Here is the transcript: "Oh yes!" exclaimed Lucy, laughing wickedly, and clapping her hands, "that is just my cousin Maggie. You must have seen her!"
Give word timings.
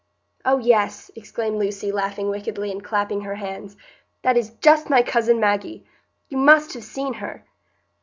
"Oh 0.43 0.57
yes!" 0.57 1.11
exclaimed 1.15 1.59
Lucy, 1.59 1.91
laughing 1.91 2.27
wickedly, 2.29 2.71
and 2.71 2.83
clapping 2.83 3.21
her 3.21 3.35
hands, 3.35 3.77
"that 4.23 4.35
is 4.35 4.49
just 4.55 4.89
my 4.89 5.03
cousin 5.03 5.39
Maggie. 5.39 5.85
You 6.27 6.39
must 6.39 6.73
have 6.73 6.83
seen 6.83 7.13
her!" 7.13 7.45